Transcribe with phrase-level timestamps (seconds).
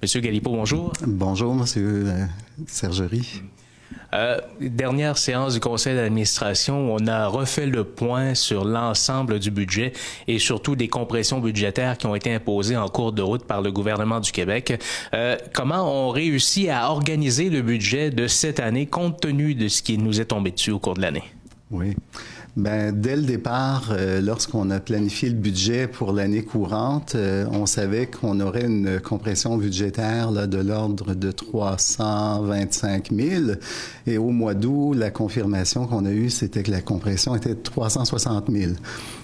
[0.00, 0.92] Monsieur Galipo, bonjour.
[1.04, 2.24] Bonjour, Monsieur euh,
[2.68, 3.42] Sergerie.
[4.14, 9.92] Euh, dernière séance du conseil d'administration, on a refait le point sur l'ensemble du budget
[10.28, 13.72] et surtout des compressions budgétaires qui ont été imposées en cours de route par le
[13.72, 14.80] gouvernement du Québec.
[15.14, 19.82] Euh, comment on réussit à organiser le budget de cette année compte tenu de ce
[19.82, 21.24] qui nous est tombé dessus au cours de l'année?
[21.70, 21.96] Oui.
[22.58, 27.66] Ben, dès le départ, euh, lorsqu'on a planifié le budget pour l'année courante, euh, on
[27.66, 33.42] savait qu'on aurait une compression budgétaire là, de l'ordre de 325 000.
[34.08, 37.62] Et au mois d'août, la confirmation qu'on a eue, c'était que la compression était de
[37.62, 38.72] 360 000.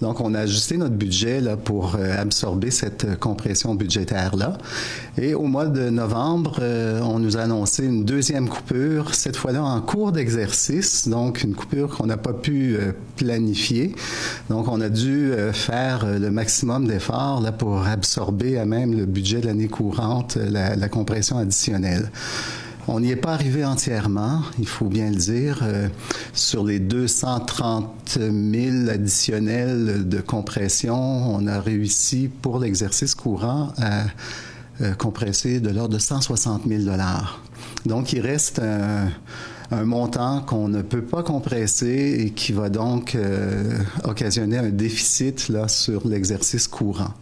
[0.00, 4.56] Donc, on a ajusté notre budget là, pour euh, absorber cette compression budgétaire-là.
[5.18, 6.60] Et au mois de novembre,
[7.02, 11.96] on nous a annoncé une deuxième coupure, cette fois-là en cours d'exercice, donc une coupure
[11.96, 12.76] qu'on n'a pas pu
[13.16, 13.94] planifié.
[14.48, 18.96] Donc, on a dû euh, faire euh, le maximum d'efforts là, pour absorber à même
[18.96, 22.10] le budget de l'année courante, euh, la, la, compression additionnelle.
[22.88, 25.58] On n'y est pas arrivé entièrement, il faut bien le dire.
[26.32, 30.94] sur les 230 000 additionnels de compression,
[31.34, 34.04] on a réussi pour l'exercice courant à
[34.98, 36.82] compresser de l'ordre de 160 000
[37.86, 39.08] Donc, il reste un
[39.70, 45.48] un montant qu'on ne peut pas compresser et qui va donc euh, occasionner un déficit
[45.48, 47.14] là, sur l'exercice courant.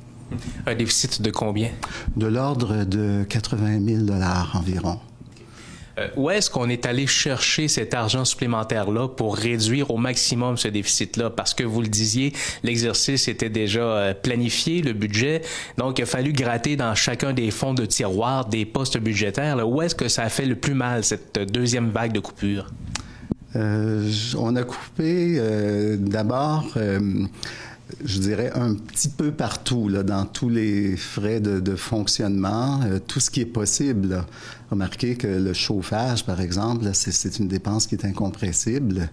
[0.66, 1.70] Un déficit de combien?
[2.16, 4.20] De l'ordre de 80 000
[4.54, 4.98] environ.
[5.98, 10.68] Euh, où est-ce qu'on est allé chercher cet argent supplémentaire-là pour réduire au maximum ce
[10.68, 11.30] déficit-là?
[11.30, 15.42] Parce que vous le disiez, l'exercice était déjà euh, planifié, le budget.
[15.78, 19.68] Donc, il a fallu gratter dans chacun des fonds de tiroir des postes budgétaires.
[19.68, 22.66] Où est-ce que ça a fait le plus mal, cette deuxième vague de coupures?
[23.56, 25.40] Euh, on a coupé
[25.98, 26.76] d'abord
[28.04, 33.30] je dirais, un petit peu partout, dans tous les frais de, fonctionnement, euh, tout ce
[33.30, 34.24] qui est possible.
[34.70, 39.08] Remarquez que le chauffage, par exemple, c'est une dépense qui est incompressible.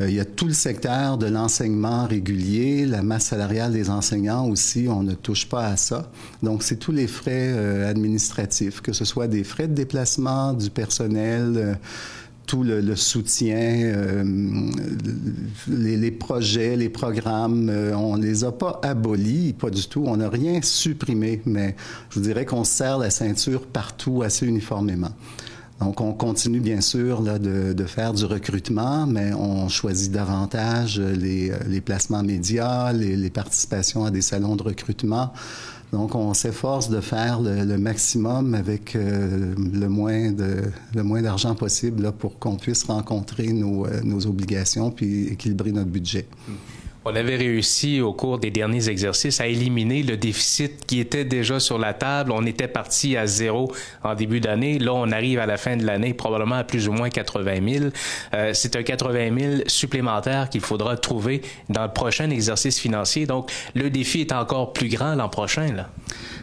[0.00, 4.46] Euh, il y a tout le secteur de l'enseignement régulier, la masse salariale des enseignants
[4.48, 6.10] aussi, on ne touche pas à ça.
[6.42, 10.70] Donc, c'est tous les frais euh, administratifs, que ce soit des frais de déplacement du
[10.70, 11.78] personnel
[12.46, 14.24] tout le, soutien, euh,
[15.68, 20.04] les, projets, les programmes, euh, on les a pas abolis, pas du tout.
[20.06, 21.74] On n'a rien supprimé, mais
[22.10, 25.10] je vous dirais qu'on serre la ceinture partout assez uniformément.
[25.80, 30.98] Donc, on continue bien sûr là, de, de, faire du recrutement, mais on choisit davantage
[30.98, 35.32] les, les placements médias, les, les participations à des salons de recrutement.
[35.92, 42.38] Donc, on s'efforce de faire le, maximum avec euh, le moins d'argent possible là, pour
[42.38, 46.26] qu'on puisse rencontrer nos, euh, obligations puis équilibrer notre budget.
[46.48, 46.52] Hmm.
[47.08, 51.60] On avait réussi au cours des derniers exercices à éliminer le déficit qui était déjà
[51.60, 52.32] sur la table.
[52.32, 53.72] On était parti à zéro
[54.02, 54.80] en début d'année.
[54.80, 57.84] Là, on arrive à la fin de l'année probablement à plus ou moins 80 000.
[58.34, 63.24] Euh, c'est un 80 000 supplémentaire qu'il faudra trouver dans le prochain exercice financier.
[63.24, 65.72] Donc, le défi est encore plus grand l'an prochain.
[65.74, 65.88] Là.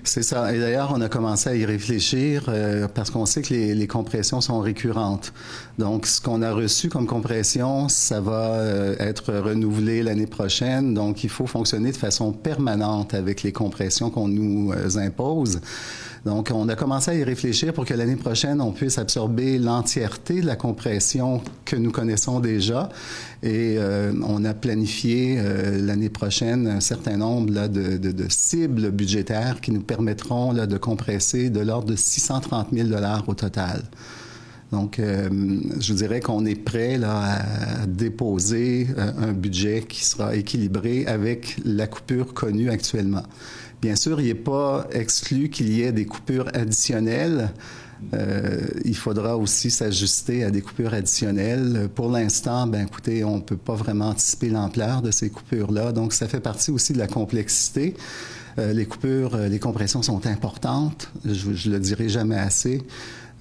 [0.06, 0.54] C'est ça.
[0.54, 4.42] Et d'ailleurs, on a commencé à y réfléchir euh, parce qu'on sait que les, compressions
[4.42, 5.32] sont récurrentes.
[5.80, 10.94] Donc, ce qu'on a reçu comme compression, ça va euh, être renouvelé l'année prochaine.
[10.94, 15.62] Donc, il faut fonctionner de façon permanente avec les compressions qu'on nous euh, impose.
[16.26, 20.42] Donc, on a commencé à y réfléchir pour que l'année prochaine, on puisse absorber l'entièreté
[20.42, 22.90] de la compression que nous connaissons déjà.
[23.42, 23.78] Et
[24.26, 25.38] on a planifié
[25.82, 31.90] l'année prochaine un certain nombre de, cibles budgétaires qui nous permettront de compresser de l'ordre
[31.90, 32.90] de 630 000
[33.28, 33.84] au total.
[34.72, 35.30] Donc, euh,
[35.80, 42.34] je dirais qu'on est prêt à déposer un budget qui sera équilibré avec la coupure
[42.34, 43.22] connue actuellement.
[43.84, 47.52] Bien sûr, il n'est pas exclu qu'il y ait des coupures additionnelles.
[48.14, 51.88] Euh, il faudra aussi s'ajuster à des coupures additionnelles.
[51.94, 56.14] Pour l'instant, ben écoutez, on ne peut pas vraiment anticiper l'ampleur de ces coupures-là, donc
[56.14, 57.96] ça fait partie aussi de la complexité.
[58.60, 62.82] Euh, les coupures, euh, les compressions sont importantes, je, je le dirai jamais assez.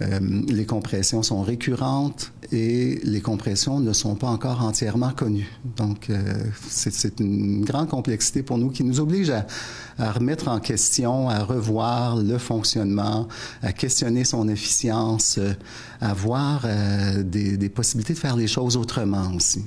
[0.00, 5.50] Euh, les compressions sont récurrentes et les compressions ne sont pas encore entièrement connues.
[5.76, 6.10] Donc,
[6.68, 9.30] c'est une grande complexité pour nous qui nous oblige
[9.98, 13.28] à, remettre en question, à revoir le fonctionnement,
[13.62, 15.38] à questionner son efficience,
[16.00, 16.66] à voir
[17.24, 19.62] des, des possibilités de faire les choses autrement aussi.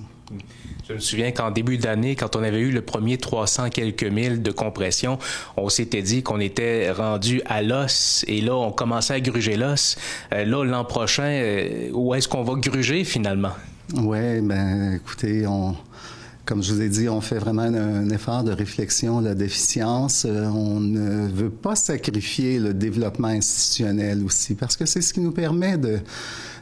[0.87, 4.41] Je me souviens qu'en début d'année, quand on avait eu le premier 300 quelques mille
[4.41, 5.17] de compression,
[5.57, 9.97] on s'était dit qu'on était rendu à l'os et là, on commençait à gruger l'os.
[10.33, 13.53] Euh, là, l'an prochain, euh, où est-ce qu'on va gruger finalement?
[13.95, 15.75] Oui, ben écoutez, on
[16.45, 20.25] Comme je vous ai dit, on fait vraiment un, effort de réflexion, la d'efficience.
[20.27, 25.21] Euh, on ne veut pas sacrifier le développement institutionnel aussi, parce que c'est ce qui
[25.21, 25.99] nous permet de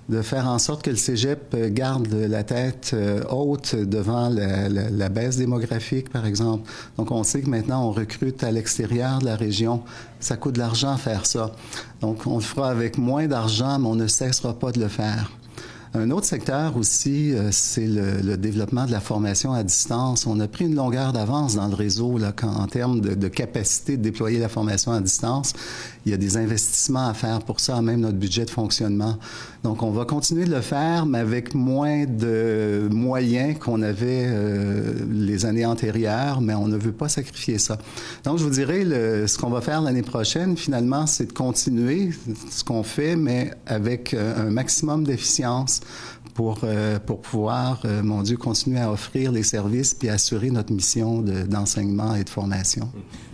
[0.09, 5.09] de faire en sorte que le cégep garde la tête euh, haute devant la, la,
[5.09, 6.69] baisse démographique, par exemple.
[6.97, 9.83] Donc, on sait que maintenant, on recrute à l'extérieur de la région.
[10.19, 11.51] Ça coûte de l'argent faire ça.
[12.01, 15.31] Donc, on le fera avec moins d'argent, mais on ne cessera pas de le faire.
[15.95, 20.25] Un autre secteur aussi, euh, c'est le, développement de la formation à distance.
[20.25, 23.95] On a pris une longueur d'avance dans le réseau là, en termes de, de, capacité
[23.95, 25.53] de déployer la formation à distance.
[26.05, 29.17] Il y a des investissements à faire pour ça, même notre budget de fonctionnement.
[29.63, 34.93] Donc, on va continuer de le faire, mais avec moins de moyens qu'on avait euh,
[35.09, 37.77] les années antérieures, mais on ne veut pas sacrifier ça.
[38.23, 42.09] Donc, je vous dirais, le, ce qu'on va faire l'année prochaine, finalement, c'est de continuer
[42.49, 45.82] ce qu'on fait, mais avec euh, un maximum d'efficience
[46.33, 50.73] pour, euh, pour pouvoir, euh, mon Dieu, continuer à offrir les services puis assurer notre
[50.73, 52.89] mission d'enseignement et de formation.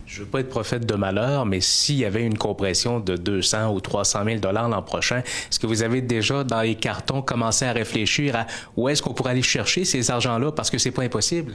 [0.06, 3.16] Je ne veux pas être prophète de malheur, mais s'il y avait une compression de
[3.16, 7.22] 200 ou 300 000 dollars l'an prochain, est-ce que vous avez déjà dans les cartons
[7.22, 10.52] commencé à réfléchir à où est-ce qu'on pourrait aller chercher ces argents-là?
[10.52, 11.54] Parce que c'est pas impossible?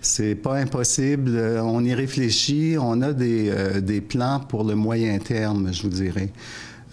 [0.00, 1.32] C'est pas impossible.
[1.34, 2.76] Euh, on y réfléchit.
[2.80, 6.30] On a des, des plans pour le moyen terme, je vous dirais.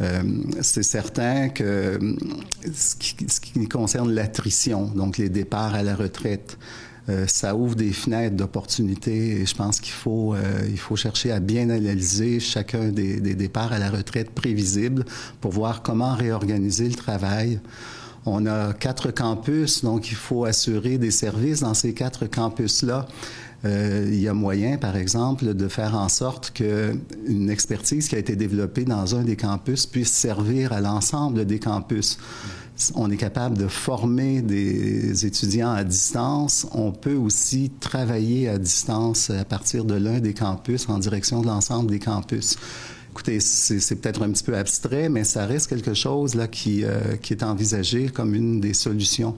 [0.02, 0.24] Euh,
[0.62, 2.16] c'est certain que euh,
[2.74, 6.58] ce qui, concerne l'attrition, donc les départs à la retraite,
[7.10, 10.36] euh, ça ouvre des fenêtres d'opportunités et je pense qu'il faut,
[10.78, 15.06] faut chercher à bien analyser chacun des, des, départs à la retraite prévisibles
[15.40, 17.60] pour voir comment réorganiser le travail.
[18.26, 23.08] On a quatre campus, donc il faut assurer des services dans ces quatre campus-là.
[23.64, 28.18] Euh, il y a moyen, par exemple, de faire en sorte qu'une expertise qui a
[28.18, 32.18] été développée dans un des campus puisse servir à l'ensemble des campus.
[32.96, 36.66] On est capable de former des étudiants à distance.
[36.72, 41.48] On peut aussi travailler à distance à partir de l'un des campus en direction de
[41.48, 42.58] l'ensemble des campus.
[43.12, 47.18] Écoutez, c'est peut-être un petit peu abstrait, mais ça reste quelque chose là qui, euh,
[47.22, 49.36] qui est envisagé comme une des solutions.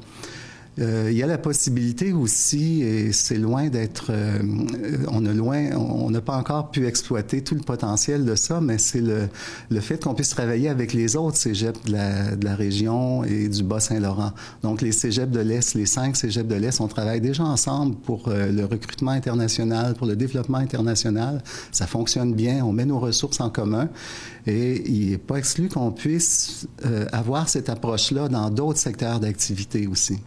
[0.79, 4.39] Euh, il y a la possibilité aussi, et c'est loin d'être, euh,
[5.07, 8.79] on a loin, on n'a pas encore pu exploiter tout le potentiel de ça, mais
[8.79, 9.29] c'est le,
[9.69, 13.49] le fait qu'on puisse travailler avec les autres cégeps de la, de la région et
[13.49, 14.31] du Bas-Saint-Laurent.
[14.63, 18.27] Donc les cégeps de l'Est, les cinq cégeps de l'Est, on travaille déjà ensemble pour
[18.29, 21.43] euh, le recrutement international, pour le développement international.
[21.71, 23.89] Ça fonctionne bien, on met nos ressources en commun
[24.47, 26.67] et il n'est pas exclu qu'on puisse
[27.11, 30.19] avoir cette approche-là dans d'autres secteurs d'activité aussi.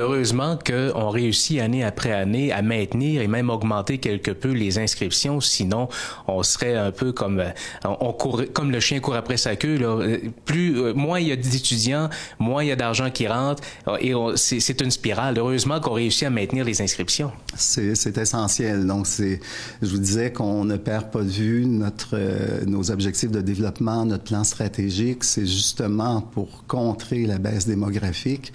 [0.00, 5.42] Heureusement qu'on réussit année après année à maintenir et même augmenter quelque peu les inscriptions.
[5.42, 5.90] Sinon,
[6.26, 7.42] on serait un peu comme
[7.84, 9.76] on court, comme le chien court après sa queue.
[9.76, 9.98] Là.
[10.46, 12.08] Plus, euh, moins il y a d'étudiants,
[12.38, 13.62] moins il y a d'argent qui rentre
[14.00, 15.36] et c'est une spirale.
[15.36, 17.30] Heureusement qu'on réussit à maintenir les inscriptions.
[17.56, 18.86] C'est essentiel.
[18.86, 23.42] Donc, je vous disais qu'on ne perd pas de vue notre, euh, nos objectifs de
[23.42, 25.24] développement, notre plan stratégique.
[25.24, 28.52] C'est justement pour contrer la baisse démographique.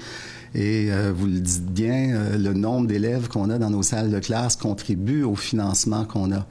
[0.55, 4.09] Et euh, vous le dites bien, euh, le nombre d'élèves qu'on a dans nos salles
[4.09, 6.47] de classe contribue au financement qu'on a.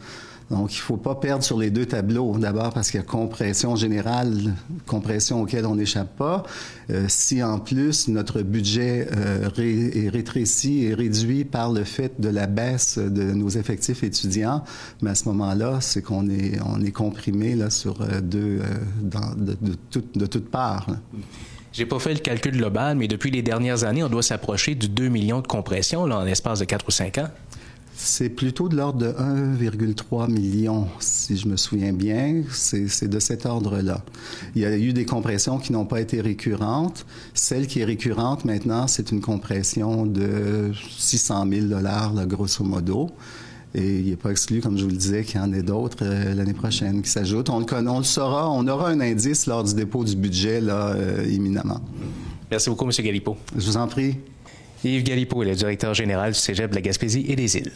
[0.51, 2.37] Donc, il ne faut pas perdre sur les deux tableaux.
[2.37, 4.55] D'abord parce qu'il y a compression générale,
[4.87, 6.43] compression auquel on n'échappe pas.
[6.91, 9.09] Euh, si en plus notre budget
[9.57, 14.63] est rétréci et réduit par le fait de la baisse de nos effectifs étudiants,
[15.01, 18.61] mais à ce moment-là, c'est qu'on est, on est comprimé là, sur deux,
[19.01, 20.89] dans, de, de, de toutes parts.
[21.75, 24.89] J'ai pas fait le calcul global, mais depuis les dernières années, on doit s'approcher du
[24.89, 27.29] 2 millions de compressions là, en l'espace de 4 ou 5 ans.
[27.97, 32.45] C'est plutôt de l'ordre de 1,3 million, si je me souviens bien.
[32.53, 34.05] C'est de cet ordre-là.
[34.55, 37.07] Il y a eu des compressions qui n'ont pas été récurrentes.
[37.35, 43.11] Celle qui est récurrente maintenant, c'est une compression de 600 000 dollars, grosso modo.
[43.75, 45.99] Et il n'est pas exclu, comme je vous le disais, qu'il y en ait d'autres
[46.03, 47.51] euh, l'année prochaine qui s'ajoutent.
[47.51, 50.93] On le, on le saura, on aura un indice lors du dépôt du budget, là,
[50.95, 51.81] euh, imminemment.
[52.51, 52.93] Merci beaucoup, M.
[52.97, 53.37] Galipo.
[53.57, 54.17] Je vous en prie.
[54.85, 57.73] Yves Galipo est le directeur général du Cégep de la Gaspésie et des Îles.